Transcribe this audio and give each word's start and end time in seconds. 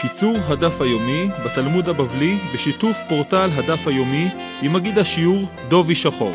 קיצור 0.00 0.36
הדף 0.48 0.80
היומי 0.80 1.28
בתלמוד 1.44 1.88
הבבלי 1.88 2.38
בשיתוף 2.54 2.96
פורטל 3.08 3.50
הדף 3.56 3.86
היומי 3.86 4.28
עם 4.62 4.72
מגיד 4.72 4.98
השיעור 4.98 5.42
דובי 5.68 5.94
שחור. 5.94 6.32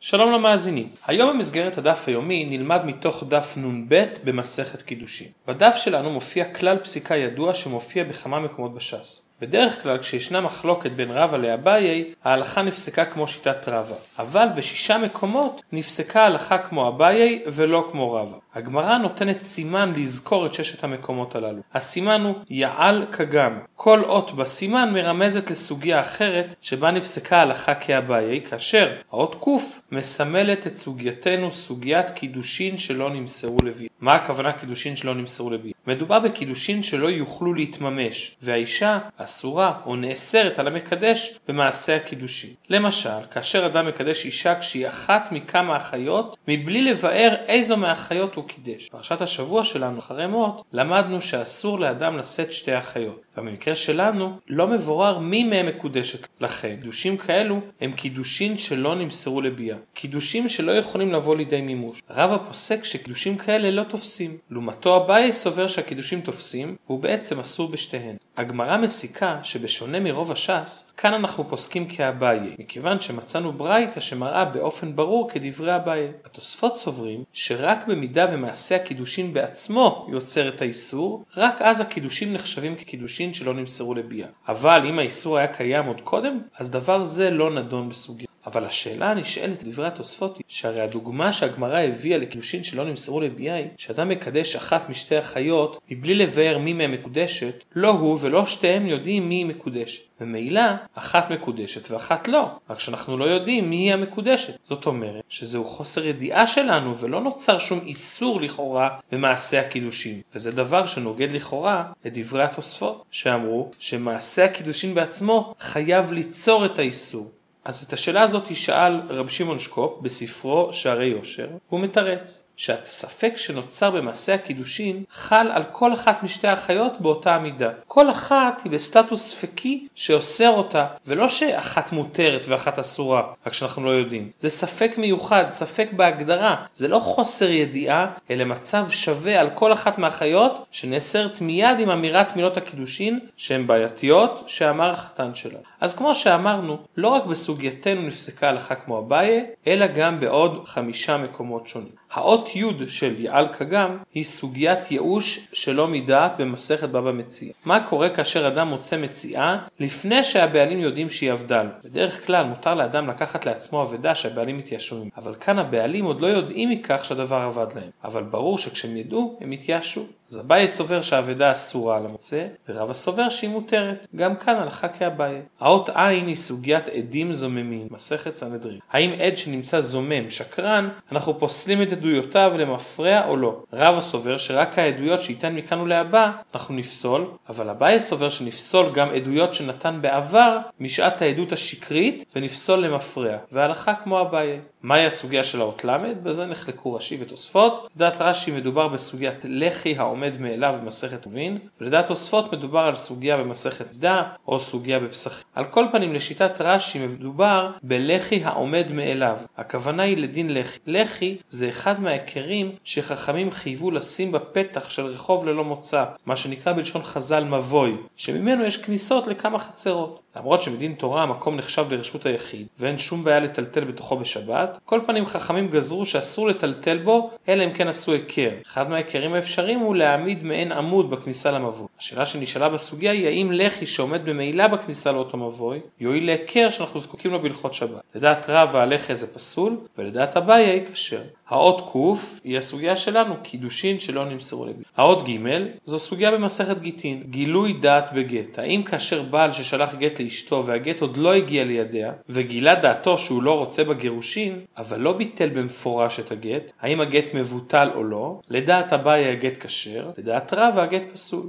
שלום 0.00 0.32
למאזינים, 0.32 0.88
היום 1.06 1.30
במסגרת 1.30 1.78
הדף 1.78 2.04
היומי 2.06 2.44
נלמד 2.44 2.80
מתוך 2.84 3.24
דף 3.28 3.54
נ"ב 3.56 4.04
במסכת 4.24 4.82
קידושין. 4.82 5.28
בדף 5.46 5.74
שלנו 5.76 6.10
מופיע 6.10 6.44
כלל 6.44 6.78
פסיקה 6.78 7.16
ידוע 7.16 7.54
שמופיע 7.54 8.04
בכמה 8.04 8.40
מקומות 8.40 8.74
בש"ס. 8.74 9.26
בדרך 9.40 9.82
כלל 9.82 9.98
כשישנה 9.98 10.40
מחלוקת 10.40 10.90
בין 10.90 11.10
רבא 11.10 11.36
לאביי, 11.36 12.04
ההלכה 12.24 12.62
נפסקה 12.62 13.04
כמו 13.04 13.28
שיטת 13.28 13.68
רבא. 13.68 13.94
אבל 14.18 14.46
בשישה 14.56 14.98
מקומות 14.98 15.62
נפסקה 15.72 16.26
הלכה 16.26 16.58
כמו 16.58 16.88
אביי 16.88 17.42
ולא 17.46 17.88
כמו 17.92 18.12
רבא. 18.12 18.36
הגמרא 18.54 18.98
נותנת 18.98 19.42
סימן 19.42 19.92
לזכור 19.96 20.46
את 20.46 20.54
ששת 20.54 20.84
המקומות 20.84 21.34
הללו. 21.34 21.62
הסימן 21.74 22.20
הוא 22.20 22.34
יעל 22.50 23.06
כגם. 23.12 23.58
כל 23.74 24.04
אות 24.04 24.32
בסימן 24.32 24.90
מרמזת 24.94 25.50
לסוגיה 25.50 26.00
אחרת 26.00 26.54
שבה 26.60 26.90
נפסקה 26.90 27.40
הלכה 27.40 27.74
כאביי, 27.74 28.40
כאשר 28.40 28.92
האות 29.12 29.34
ק 29.40 29.46
מסמלת 29.92 30.66
את 30.66 30.76
סוגייתנו 30.76 31.52
סוגיית 31.52 32.10
קידושין 32.10 32.78
שלא 32.78 33.10
נמסרו 33.10 33.58
לביאה. 33.64 33.90
מה 34.00 34.14
הכוונה 34.14 34.52
קידושין 34.52 34.96
שלא 34.96 35.14
נמסרו 35.14 35.50
לביאה? 35.50 35.74
מדובר 35.86 36.20
בקידושין 36.20 36.82
שלא 36.82 37.10
יוכלו 37.10 37.54
להתממש, 37.54 38.36
והאישה 38.42 38.98
אסורה 39.26 39.72
או 39.86 39.96
נאסרת 39.96 40.58
על 40.58 40.66
המקדש 40.66 41.38
במעשה 41.48 41.96
הקידושין. 41.96 42.50
למשל, 42.70 43.26
כאשר 43.30 43.66
אדם 43.66 43.86
מקדש 43.86 44.24
אישה 44.24 44.60
כשהיא 44.60 44.88
אחת 44.88 45.28
מכמה 45.32 45.76
אחיות, 45.76 46.36
מבלי 46.48 46.82
לבאר 46.82 47.34
איזו 47.46 47.76
מהאחיות 47.76 48.34
הוא 48.34 48.44
קידש. 48.44 48.88
פרשת 48.88 49.20
השבוע 49.20 49.64
שלנו, 49.64 49.98
אחרי 49.98 50.26
מות, 50.26 50.62
למדנו 50.72 51.20
שאסור 51.20 51.80
לאדם 51.80 52.18
לשאת 52.18 52.52
שתי 52.52 52.78
אחיות. 52.78 53.25
ובמקרה 53.36 53.74
שלנו, 53.74 54.38
לא 54.48 54.68
מבורר 54.68 55.18
מי 55.18 55.44
מהם 55.44 55.66
מקודשת. 55.66 56.26
לכן, 56.40 56.76
קידושים 56.80 57.16
כאלו 57.16 57.60
הם 57.80 57.92
קידושין 57.92 58.58
שלא 58.58 58.94
נמסרו 58.94 59.40
לביאה. 59.40 59.76
קידושים 59.94 60.48
שלא 60.48 60.72
יכולים 60.72 61.12
לבוא 61.12 61.36
לידי 61.36 61.60
מימוש. 61.60 62.02
רבא 62.10 62.32
פוסק 62.32 62.84
שקידושים 62.84 63.36
כאלה 63.36 63.70
לא 63.70 63.82
תופסים. 63.82 64.36
לעומתו 64.50 64.96
אביי 64.96 65.32
סובר 65.32 65.68
שהקידושים 65.68 66.20
תופסים, 66.20 66.76
והוא 66.86 67.00
בעצם 67.00 67.40
אסור 67.40 67.68
בשתיהן. 67.68 68.16
הגמרא 68.36 68.78
מסיקה 68.78 69.38
שבשונה 69.42 70.00
מרוב 70.00 70.32
הש"ס, 70.32 70.92
כאן 70.96 71.14
אנחנו 71.14 71.44
פוסקים 71.44 71.86
כאביי, 71.86 72.40
מכיוון 72.58 73.00
שמצאנו 73.00 73.52
ברייתא 73.52 74.00
שמראה 74.00 74.44
באופן 74.44 74.96
ברור 74.96 75.30
כדברי 75.30 75.76
אביי. 75.76 76.08
התוספות 76.24 76.76
סוברים 76.76 77.24
שרק 77.32 77.86
במידה 77.86 78.26
ומעשה 78.32 78.76
הקידושין 78.76 79.32
בעצמו 79.32 80.06
יוצר 80.10 80.48
את 80.48 80.62
האיסור, 80.62 81.24
רק 81.36 81.62
אז 81.62 81.80
הקידושין 81.80 82.32
נחשבים 82.32 82.76
כקידושין 82.76 83.25
שלא 83.34 83.54
נמסרו 83.54 83.94
לביאה. 83.94 84.28
אבל 84.48 84.82
אם 84.86 84.98
האיסור 84.98 85.38
היה 85.38 85.46
קיים 85.46 85.86
עוד 85.86 86.00
קודם, 86.00 86.38
אז 86.58 86.70
דבר 86.70 87.04
זה 87.04 87.30
לא 87.30 87.50
נדון 87.50 87.88
בסוגיה. 87.88 88.26
אבל 88.46 88.64
השאלה 88.64 89.10
הנשאלת 89.10 89.62
לדברי 89.62 89.86
התוספות 89.86 90.36
היא 90.36 90.44
שהרי 90.48 90.80
הדוגמה 90.80 91.32
שהגמרא 91.32 91.78
הביאה 91.80 92.18
לקידושין 92.18 92.64
שלא 92.64 92.84
נמסרו 92.84 93.20
לביאה 93.20 93.54
היא 93.54 93.66
שאדם 93.76 94.08
מקדש 94.08 94.56
אחת 94.56 94.90
משתי 94.90 95.16
החיות 95.16 95.80
מבלי 95.90 96.14
לבאר 96.14 96.58
מי 96.58 96.72
מהן 96.72 96.90
מקודשת, 96.90 97.64
לא 97.74 97.88
הוא 97.88 98.18
ולא 98.20 98.46
שתיהם 98.46 98.86
יודעים 98.86 99.28
מי 99.28 99.34
היא 99.34 99.46
מקודשת. 99.46 100.02
ומילא 100.20 100.60
אחת 100.94 101.30
מקודשת 101.30 101.90
ואחת 101.90 102.28
לא, 102.28 102.46
רק 102.70 102.80
שאנחנו 102.80 103.18
לא 103.18 103.24
יודעים 103.24 103.70
מי 103.70 103.76
היא 103.76 103.92
המקודשת. 103.92 104.54
זאת 104.62 104.86
אומרת 104.86 105.24
שזהו 105.28 105.64
חוסר 105.64 106.06
ידיעה 106.06 106.46
שלנו 106.46 106.98
ולא 106.98 107.20
נוצר 107.20 107.58
שום 107.58 107.80
איסור 107.86 108.40
לכאורה 108.40 108.88
במעשה 109.12 109.60
הקידושין. 109.60 110.20
וזה 110.34 110.50
דבר 110.50 110.86
שנוגד 110.86 111.32
לכאורה 111.32 111.84
את 112.06 112.18
דברי 112.18 112.42
התוספות 112.42 113.04
שאמרו 113.10 113.70
שמעשה 113.78 114.44
הקידושין 114.44 114.94
בעצמו 114.94 115.54
חייב 115.60 116.12
ליצור 116.12 116.66
את 116.66 116.78
האיסור. 116.78 117.30
אז 117.66 117.84
את 117.86 117.92
השאלה 117.92 118.22
הזאת 118.22 118.50
ישאל 118.50 119.00
רב 119.08 119.28
שמעון 119.28 119.58
שקופ 119.58 119.98
בספרו 120.02 120.72
שערי 120.72 121.06
יושר, 121.06 121.48
הוא 121.68 121.80
מתרץ. 121.80 122.45
שהספק 122.56 123.32
שנוצר 123.36 123.90
במעשה 123.90 124.34
הקידושין 124.34 125.04
חל 125.12 125.50
על 125.52 125.62
כל 125.72 125.92
אחת 125.92 126.22
משתי 126.22 126.48
האחיות 126.48 127.00
באותה 127.00 127.34
המידה. 127.34 127.70
כל 127.86 128.10
אחת 128.10 128.60
היא 128.64 128.72
בסטטוס 128.72 129.30
ספקי 129.30 129.86
שאוסר 129.94 130.50
אותה, 130.50 130.86
ולא 131.06 131.28
שאחת 131.28 131.92
מותרת 131.92 132.44
ואחת 132.48 132.78
אסורה, 132.78 133.22
רק 133.46 133.52
שאנחנו 133.52 133.84
לא 133.84 133.90
יודעים. 133.90 134.30
זה 134.40 134.48
ספק 134.48 134.94
מיוחד, 134.98 135.44
ספק 135.50 135.88
בהגדרה. 135.92 136.56
זה 136.74 136.88
לא 136.88 136.98
חוסר 136.98 137.50
ידיעה, 137.50 138.06
אלא 138.30 138.44
מצב 138.44 138.86
שווה 138.90 139.40
על 139.40 139.50
כל 139.54 139.72
אחת 139.72 139.98
מהאחיות 139.98 140.66
שנאסרת 140.70 141.40
מיד 141.40 141.80
עם 141.80 141.90
אמירת 141.90 142.36
מילות 142.36 142.56
הקידושין 142.56 143.20
שהן 143.36 143.66
בעייתיות, 143.66 144.44
שאמר 144.46 144.90
החתן 144.90 145.34
שלה. 145.34 145.58
אז 145.80 145.94
כמו 145.94 146.14
שאמרנו, 146.14 146.78
לא 146.96 147.08
רק 147.08 147.24
בסוגייתנו 147.24 148.02
נפסקה 148.02 148.48
הלכה 148.48 148.74
כמו 148.74 148.98
אביי, 148.98 149.46
אלא 149.66 149.86
גם 149.86 150.20
בעוד 150.20 150.62
חמישה 150.66 151.16
מקומות 151.16 151.68
שונים. 151.68 152.05
האות 152.16 152.56
י' 152.56 152.64
של 152.88 153.14
יעל 153.18 153.46
קגם 153.46 153.96
היא 154.14 154.24
סוגיית 154.24 154.90
ייאוש 154.90 155.48
שלא 155.52 155.88
מדעת 155.88 156.32
במסכת 156.38 156.88
בבא 156.88 157.12
מציע. 157.12 157.52
מה 157.64 157.80
קורה 157.80 158.08
כאשר 158.08 158.48
אדם 158.48 158.68
מוצא 158.68 158.96
מציאה 158.96 159.56
לפני 159.80 160.24
שהבעלים 160.24 160.80
יודעים 160.80 161.10
שהיא 161.10 161.32
עבדה 161.32 161.62
לו? 161.62 161.70
בדרך 161.84 162.26
כלל 162.26 162.46
מותר 162.46 162.74
לאדם 162.74 163.08
לקחת 163.08 163.46
לעצמו 163.46 163.82
אבדה 163.82 164.14
שהבעלים 164.14 164.58
יתייאשו 164.58 164.96
ממנו, 164.96 165.10
אבל 165.16 165.34
כאן 165.40 165.58
הבעלים 165.58 166.04
עוד 166.04 166.20
לא 166.20 166.26
יודעים 166.26 166.70
מכך 166.70 167.04
שהדבר 167.04 167.36
עבד 167.36 167.66
להם, 167.74 167.90
אבל 168.04 168.22
ברור 168.22 168.58
שכשהם 168.58 168.96
ידעו 168.96 169.38
הם 169.40 169.52
יתייאשו. 169.52 170.06
אז 170.30 170.40
אביי 170.40 170.68
סובר 170.68 171.00
שהאבדה 171.00 171.52
אסורה 171.52 171.96
על 171.96 172.06
המוצא, 172.06 172.46
ורבא 172.68 172.92
סובר 172.92 173.28
שהיא 173.28 173.50
מותרת. 173.50 174.06
גם 174.16 174.36
כאן 174.36 174.54
הלכה 174.54 174.88
כאביי. 174.88 175.40
האות 175.60 175.88
עין 175.94 176.26
היא 176.26 176.36
סוגיית 176.36 176.88
עדים 176.88 177.32
זוממים, 177.32 177.88
מסכת 177.90 178.34
סנהדרין. 178.34 178.78
האם 178.90 179.10
עד 179.20 179.36
שנמצא 179.36 179.80
זומם, 179.80 180.30
שקרן, 180.30 180.88
אנחנו 181.12 181.38
פוסלים 181.38 181.82
את 181.82 181.92
עדויותיו 181.92 182.52
למפרע 182.58 183.28
או 183.28 183.36
לא? 183.36 183.62
רבא 183.72 184.00
סובר 184.00 184.38
שרק 184.38 184.78
העדויות 184.78 185.22
שייתן 185.22 185.54
מכאן 185.54 185.80
ולהבא, 185.80 186.32
אנחנו 186.54 186.74
נפסול, 186.74 187.30
אבל 187.48 187.70
אביי 187.70 188.00
סובר 188.00 188.28
שנפסול 188.28 188.90
גם 188.92 189.08
עדויות 189.10 189.54
שנתן 189.54 189.98
בעבר 190.00 190.58
משעת 190.80 191.22
העדות 191.22 191.52
השקרית, 191.52 192.24
ונפסול 192.36 192.78
למפרע. 192.78 193.36
והלכה 193.52 193.94
כמו 193.94 194.20
אביי. 194.20 194.60
מהי 194.86 195.06
הסוגיה 195.06 195.44
של 195.44 195.60
האות 195.60 195.84
ל'? 195.84 196.14
בזה 196.22 196.46
נחלקו 196.46 196.94
רש"י 196.94 197.16
ותוספות. 197.20 197.88
לדעת 197.96 198.14
רש"י 198.20 198.50
מדובר 198.50 198.88
בסוגיית 198.88 199.44
לחי 199.44 199.96
העומד 199.98 200.40
מאליו 200.40 200.74
במסכת 200.82 201.22
טובין, 201.22 201.58
ולדעת 201.80 202.06
תוספות 202.06 202.52
מדובר 202.52 202.80
על 202.80 202.96
סוגיה 202.96 203.36
במסכת 203.36 203.86
דע, 203.92 204.22
או 204.48 204.58
סוגיה 204.58 205.00
בפסחים. 205.00 205.44
על 205.54 205.64
כל 205.64 205.84
פנים 205.92 206.14
לשיטת 206.14 206.60
רש"י 206.60 206.98
מדובר 206.98 207.70
בלחי 207.82 208.44
העומד 208.44 208.92
מאליו. 208.92 209.38
הכוונה 209.56 210.02
היא 210.02 210.16
לדין 210.16 210.54
לחי. 210.54 210.78
לחי 210.86 211.36
זה 211.48 211.68
אחד 211.68 212.00
מההיכרים 212.00 212.72
שחכמים 212.84 213.50
חייבו 213.50 213.90
לשים 213.90 214.32
בפתח 214.32 214.90
של 214.90 215.06
רחוב 215.06 215.44
ללא 215.44 215.64
מוצא, 215.64 216.04
מה 216.26 216.36
שנקרא 216.36 216.72
בלשון 216.72 217.02
חז"ל 217.02 217.44
מבוי, 217.44 217.96
שממנו 218.16 218.64
יש 218.64 218.76
כניסות 218.76 219.26
לכמה 219.26 219.58
חצרות. 219.58 220.20
למרות 220.36 220.62
שמדין 220.62 220.94
תורה 220.94 221.22
המקום 221.22 221.56
נחשב 221.56 221.86
לרשות 221.90 222.26
היחיד, 222.26 222.66
ואין 222.78 222.98
שום 222.98 223.24
בעיה 223.24 223.40
לטלטל 223.40 223.84
בתוכו 223.84 224.16
בשבת, 224.16 224.78
כל 224.84 225.00
פנים 225.06 225.26
חכמים 225.26 225.68
גזרו 225.68 226.06
שאסור 226.06 226.48
לטלטל 226.48 226.98
בו, 226.98 227.30
אלא 227.48 227.64
אם 227.64 227.72
כן 227.72 227.88
עשו 227.88 228.12
היכר. 228.12 228.50
אחד 228.66 228.90
מההיכרים 228.90 229.34
האפשריים 229.34 229.78
הוא 229.78 229.96
להעמיד 229.96 230.42
מעין 230.44 230.72
עמוד 230.72 231.10
בכניסה 231.10 231.50
למבוי. 231.50 231.86
השאלה 232.00 232.26
שנשאלה 232.26 232.68
בסוגיה 232.68 233.12
היא 233.12 233.26
האם 233.26 233.52
לחי 233.52 233.86
שעומד 233.86 234.24
במעילה 234.24 234.68
בכניסה 234.68 235.12
לאותו 235.12 235.38
מבוי, 235.38 235.80
יועיל 236.00 236.26
להיכר 236.26 236.70
שאנחנו 236.70 237.00
זקוקים 237.00 237.30
לו 237.30 237.42
בהלכות 237.42 237.74
שבת. 237.74 238.00
לדעת 238.14 238.46
רב 238.48 238.76
הלחי 238.76 239.14
זה 239.14 239.26
פסול, 239.26 239.76
ולדעת 239.98 240.36
אביי 240.36 240.64
היא 240.64 240.82
כשר. 240.92 241.22
האות 241.48 241.80
ק 241.80 241.96
היא 242.44 242.58
הסוגיה 242.58 242.96
שלנו, 242.96 243.34
קידושין 243.42 244.00
שלא 244.00 244.24
נמסרו 244.24 244.64
לביאה. 244.64 244.84
האות 244.96 245.28
ג 245.28 245.38
זו 245.84 245.98
סוגיה 245.98 246.30
במסכת 246.30 246.80
גיטין, 246.80 247.22
גילוי 247.30 247.72
דעת 247.72 248.12
בגט. 248.12 248.58
האם 248.58 248.82
כאשר 248.82 249.22
בעל 249.22 249.52
ששלח 249.52 249.94
גט 249.94 250.20
לאשתו 250.20 250.66
והגט 250.66 251.00
עוד 251.00 251.16
לא 251.16 251.34
הגיע 251.34 251.64
לידיה, 251.64 252.12
וגילה 252.28 252.74
דעתו 252.74 253.18
שהוא 253.18 253.42
לא 253.42 253.58
רוצה 253.58 253.84
בגירושין, 253.84 254.60
אבל 254.78 255.00
לא 255.00 255.12
ביטל 255.12 255.48
במפורש 255.48 256.20
את 256.20 256.30
הגט, 256.30 256.72
האם 256.80 257.00
הגט 257.00 257.34
מבוטל 257.34 257.90
או 257.94 258.04
לא, 258.04 258.40
לדעת 258.50 258.92
אביי 258.92 259.26
הגט 259.26 259.66
כשר, 259.66 260.10
לדעת 260.18 260.54
רב 260.54 260.78
הגט 260.78 261.02
פסול. 261.12 261.46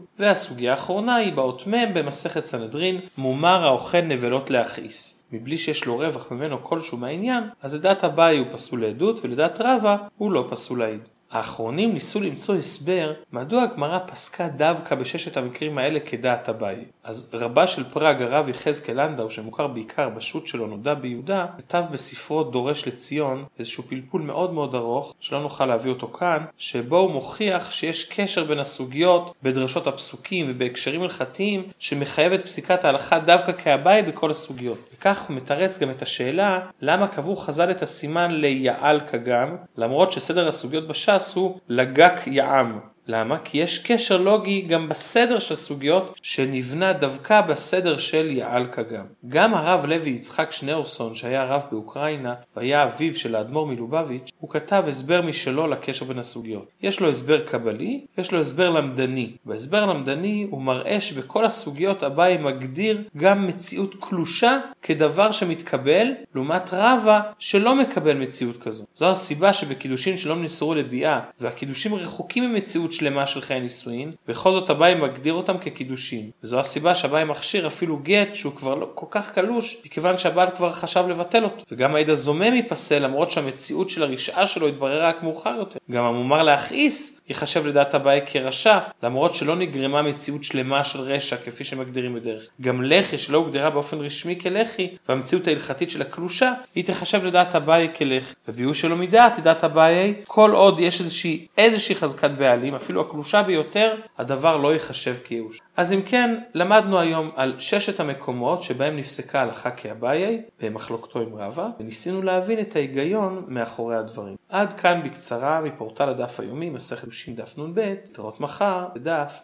והסוגיה 0.48 0.72
האחרונה 0.72 1.16
היא 1.16 1.34
באות 1.34 1.68
מ' 1.68 1.94
במסכת 1.94 2.46
סנהדרין, 2.46 3.00
מומר 3.18 3.64
האוכל 3.64 4.02
נבלות 4.02 4.50
להכעיס. 4.50 5.24
מבלי 5.32 5.58
שיש 5.58 5.86
לו 5.86 5.98
רווח 5.98 6.32
ממנו 6.32 6.64
כלשהו 6.64 6.98
מהעניין, 6.98 7.44
אז 7.62 7.76
לדעת 7.76 8.04
אביי 8.04 8.38
הוא 8.38 8.48
פסול 8.52 8.82
לעדות 8.82 9.20
ולדעת 9.24 9.62
רבא 9.62 9.98
הוא 10.18 10.32
לא 10.32 10.48
פסול 10.50 10.80
לעד. 10.80 11.00
האחרונים 11.32 11.94
ניסו 11.94 12.20
למצוא 12.20 12.56
הסבר 12.56 13.14
מדוע 13.32 13.64
הגמרא 13.64 14.00
פסקה 14.08 14.48
דווקא 14.48 14.96
בששת 14.96 15.38
המקרים 15.38 15.78
האלה 15.78 16.00
כדעת 16.00 16.50
אביי. 16.50 16.86
אז 17.04 17.30
רבה 17.34 17.68
של 17.68 17.84
פראג 17.84 18.22
הרב 18.22 18.50
יחזקאל 18.50 19.02
לנדאו 19.02 19.30
שמוכר 19.30 19.68
בעיקר 19.68 20.10
בשו"ת 20.10 20.48
שלו 20.48 20.68
נודע 20.68 20.94
ביהודה 20.94 21.46
כתב 21.58 21.84
בספרו 21.92 22.44
דורש 22.44 22.88
לציון 22.88 23.46
איזשהו 23.60 23.84
פלפול 23.84 24.22
מאוד 24.22 24.54
מאוד 24.54 24.76
ארוך 24.76 25.14
שלא 25.20 25.42
נוכל 25.42 25.66
להביא 25.66 25.92
אותו 25.92 26.08
כאן 26.08 26.46
שבו 26.58 26.98
הוא 26.98 27.12
מוכיח 27.12 27.72
שיש 27.72 28.04
קשר 28.06 28.44
בין 28.44 28.60
הסוגיות 28.60 29.34
בדרשות 29.44 29.88
הפסוקים 29.88 30.46
ובהקשרים 30.50 31.02
הלכתיים 31.02 31.64
שמחייב 31.80 32.34
את 32.34 32.46
פסיקת 32.46 32.86
ההלכה 32.86 33.20
דווקא 33.20 33.52
כאביי 33.52 34.02
בכל 34.02 34.32
הסוגיות. 34.32 34.78
וכך 34.98 35.22
הוא 35.22 35.36
מתרץ 35.36 35.80
גם 35.80 35.90
את 35.90 36.02
השאלה 36.02 36.60
למה 36.82 37.08
קבעו 37.08 37.36
חז"ל 37.36 37.72
את 37.72 37.82
הסימן 37.82 38.32
ליעל 38.32 39.00
כגם 39.00 39.56
למרות 39.78 40.12
שסדר 40.12 40.48
הסוגיות 40.48 40.88
בש"ס 40.88 41.36
הוא 41.36 41.60
לגק 41.70 42.20
יעם. 42.28 42.80
למה? 43.08 43.38
כי 43.38 43.58
יש 43.58 43.80
קשר 43.80 44.18
לוגי 44.18 44.62
גם 44.62 44.90
בסדר 44.90 45.40
של 45.40 45.54
הסוגיות 45.54 46.20
שנבנה 46.22 46.94
דווקא 46.94 47.42
בסדר 47.42 47.98
של 47.98 48.32
יעל 48.32 48.66
כגם. 48.72 49.06
גם 49.28 49.54
הרב 49.54 49.86
לוי 49.86 50.10
יצחק 50.10 50.52
שניאורסון 50.52 51.16
שהיה 51.16 51.44
רב 51.44 51.64
באוקראינה 51.72 52.34
והיה 52.56 52.84
אביו 52.84 53.16
של 53.16 53.36
האדמו"ר 53.36 53.68
מלובביץ', 53.68 54.30
הוא 54.40 54.50
כתב 54.50 54.84
הסבר 54.88 55.22
משלו 55.22 55.68
לקשר 55.68 56.06
בין 56.06 56.20
הסוגיות. 56.20 56.68
יש 56.84 57.00
לו 57.00 57.10
הסבר 57.10 57.40
קבלי, 57.40 58.06
יש 58.18 58.32
לו 58.32 58.42
הסבר 58.42 58.70
למדני. 58.70 59.32
בהסבר 59.46 59.86
למדני 59.86 60.48
הוא 60.50 60.62
מראה 60.62 61.02
שבכל 61.02 61.46
הסוגיות 61.46 62.04
אביי 62.04 62.38
מגדיר 62.38 63.04
גם 63.18 63.48
מציאות 63.48 63.96
קלושה 64.00 64.60
כדבר 64.82 65.32
שמתקבל, 65.32 66.08
לעומת 66.36 66.70
רבה 66.74 67.22
שלא 67.40 67.76
מקבל 67.76 68.18
מציאות 68.18 68.58
כזו. 68.58 68.84
זו 68.96 69.06
הסיבה 69.06 69.54
שבקידושין 69.54 70.18
שלא 70.18 70.36
נמסרו 70.36 70.74
לביאה 70.74 71.20
והקידושים 71.40 71.96
רחוקים 71.96 72.52
ממציאות 72.52 72.94
שלמה 72.98 73.28
של 73.28 73.42
חיי 73.42 73.60
נישואין, 73.60 74.12
בכל 74.28 74.52
זאת 74.52 74.70
הבאי 74.70 74.96
מגדיר 74.96 75.34
אותם 75.34 75.58
כקידושין. 75.58 76.30
וזו 76.44 76.60
הסיבה 76.60 76.96
שהבאי 76.96 77.24
מכשיר 77.24 77.68
אפילו 77.68 77.98
גט 78.04 78.36
שהוא 78.36 78.54
כבר 78.54 78.76
לא 78.76 78.90
כל 78.94 79.06
כך 79.12 79.32
קלוש, 79.32 79.78
מכיוון 79.86 80.18
שהבעל 80.18 80.48
כבר 80.56 80.72
חשב 80.72 81.06
לבטל 81.10 81.44
אותו. 81.44 81.66
וגם 81.72 81.96
העד 81.96 82.10
הזומם 82.10 82.54
ייפסל 82.54 83.00
למרות 83.00 83.32
שהמציאות 83.32 83.90
של 83.90 84.04
הרשעה 84.04 84.48
שלו 84.48 84.68
התבררה 84.68 85.10
רק 85.10 85.24
מאוחר 85.24 85.56
יותר. 85.58 85.80
גם 85.92 86.04
המומר 86.04 86.44
להכעיס 86.44 87.22
ייחשב 87.30 87.68
לדעת 87.68 87.94
הבאי 87.94 88.22
כרשע, 88.26 88.80
למרות 89.04 89.36
שלא 89.36 89.56
נגרמה 89.56 90.02
מציאות 90.02 90.44
שלמה 90.44 90.84
של 90.84 91.00
רשע 91.00 91.36
כפי 91.38 91.64
שמגדירים 91.64 92.16
בדרך. 92.16 92.48
גם 92.62 92.84
לחי 92.84 93.18
שלא 93.18 93.38
הוגדרה 93.38 93.70
באופן 93.70 93.98
רשמי 93.98 94.40
כלחי, 94.40 94.88
והמציאות 95.10 95.48
ההלכתית 95.48 95.90
של 95.90 96.02
הקלושה, 96.02 96.54
היא 96.76 96.86
תיחשב 96.86 97.26
לדעת 97.26 97.56
הבאי 97.56 97.88
כלחי. 97.98 98.34
וביוש 98.48 98.82
שלו 98.82 98.96
מדעת, 98.96 99.38
לדעת 99.38 99.64
הבאי, 99.64 100.14
כל 100.28 100.52
עוד 100.52 100.80
יש 100.80 101.00
איזושהי, 101.00 101.48
איזושהי 101.58 101.96
חזקת 101.96 102.32
בעלים, 102.32 102.76
אפילו 102.88 103.02
הקלושה 103.02 103.44
ביותר, 103.44 103.96
הדבר 104.18 104.58
לא 104.58 104.74
ייחשב 104.74 105.16
כייאוש. 105.24 105.62
אז 105.78 105.94
אם 105.94 106.02
כן, 106.02 106.40
למדנו 106.54 107.00
היום 107.00 107.32
על 107.36 107.56
ששת 107.60 108.00
המקומות 108.00 108.64
שבהם 108.64 108.98
נפסקה 108.98 109.42
הלכה 109.42 109.72
כאביי, 109.72 110.42
במחלוקתו 110.62 111.20
עם 111.20 111.36
רבא, 111.36 111.70
וניסינו 111.80 112.22
להבין 112.22 112.60
את 112.60 112.76
ההיגיון 112.76 113.46
מאחורי 113.48 113.96
הדברים. 113.96 114.36
עד 114.50 114.74
כאן 114.74 115.02
בקצרה 115.06 115.62
מפורטל 115.62 116.10
הדף 116.10 116.40
היומי, 116.40 116.70
מסכת 116.70 117.14
ש"ד 117.14 117.42
נ"ב, 117.60 117.94
תראות 118.12 118.40
מחר 118.40 118.88
בדף. 118.96 119.42